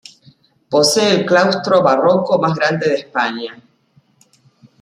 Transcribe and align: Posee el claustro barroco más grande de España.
Posee 0.67 1.11
el 1.11 1.27
claustro 1.27 1.83
barroco 1.83 2.39
más 2.39 2.55
grande 2.57 2.87
de 2.89 2.95
España. 2.95 3.61